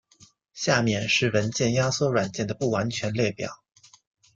[0.55, 3.61] 下面是文件压缩软件的不完全列表。